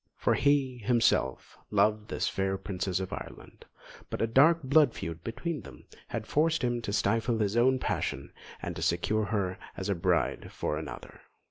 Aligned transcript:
For 0.15 0.33
he, 0.33 0.79
himself, 0.79 1.59
loved 1.69 2.07
this 2.07 2.27
fair 2.27 2.57
Princess 2.57 2.99
of 2.99 3.13
Ireland; 3.13 3.65
but 4.09 4.19
a 4.19 4.25
dark 4.25 4.63
blood 4.63 4.95
feud 4.95 5.23
between 5.23 5.61
them 5.61 5.85
had 6.07 6.25
forced 6.25 6.63
him 6.63 6.81
to 6.81 6.91
stifle 6.91 7.37
his 7.37 7.55
own 7.55 7.77
passion, 7.77 8.33
and 8.63 8.75
to 8.75 8.81
secure 8.81 9.25
her 9.25 9.59
as 9.77 9.89
a 9.89 9.93
bride 9.93 10.51
for 10.51 10.79
another. 10.79 11.21